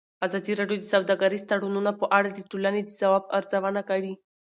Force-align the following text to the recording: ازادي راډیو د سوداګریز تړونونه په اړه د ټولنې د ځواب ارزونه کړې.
ازادي 0.25 0.53
راډیو 0.59 0.79
د 0.81 0.85
سوداګریز 0.93 1.43
تړونونه 1.49 1.91
په 1.99 2.05
اړه 2.17 2.29
د 2.31 2.39
ټولنې 2.51 2.81
د 2.83 2.89
ځواب 2.99 3.23
ارزونه 3.37 3.81
کړې. 3.89 4.13